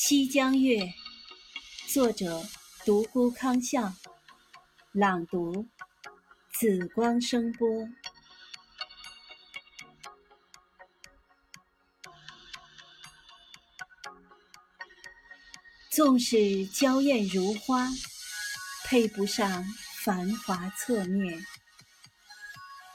[0.00, 0.76] 西江月》，
[1.92, 2.40] 作者
[2.86, 3.92] 独孤康笑，
[4.92, 5.66] 朗读
[6.52, 7.66] 紫光声波。
[15.90, 17.88] 纵使娇艳如花，
[18.84, 19.64] 配不上
[20.04, 21.44] 繁华侧面。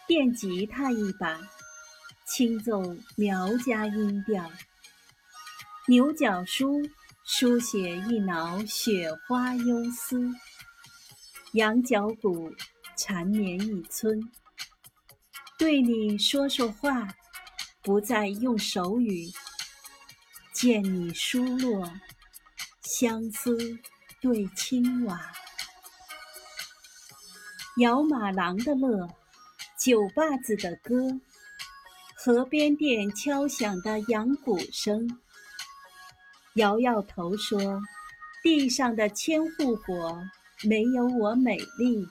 [0.08, 1.38] 电吉他一把，
[2.26, 4.50] 轻奏苗家音调；
[5.94, 6.82] 牛角书
[7.24, 10.18] 书写一挠雪花幽思；
[11.52, 12.52] 羊角鼓
[12.98, 14.20] 缠绵一村。
[15.56, 17.08] 对你说说话，
[17.84, 19.30] 不再用手语。
[20.52, 21.88] 见你疏落，
[22.82, 23.56] 相思
[24.20, 25.32] 对青瓦。
[27.78, 29.08] 摇马郎的乐。
[29.78, 31.20] 酒吧子的歌，
[32.16, 35.20] 河边店敲响的羊鼓声，
[36.56, 37.82] 摇摇头说
[38.44, 40.22] ：“地上的千户果
[40.64, 42.08] 没有我美丽。”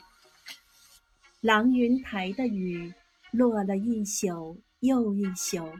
[1.40, 2.92] 郎云台的雨
[3.30, 5.72] 落了一宿又一宿，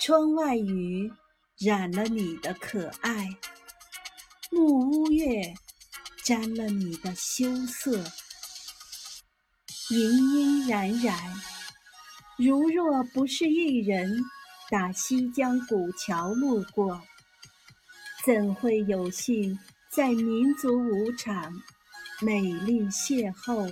[0.00, 1.12] 窗外雨
[1.58, 3.28] 染了你的可爱，
[4.50, 5.54] 木屋月
[6.24, 8.04] 沾了你的羞涩。
[9.90, 11.14] 萦萦冉冉，
[12.38, 14.22] 如若不是一人
[14.72, 16.98] 打西江古桥路过，
[18.24, 19.58] 怎会有幸
[19.90, 21.52] 在民族舞场
[22.22, 23.70] 美丽邂逅？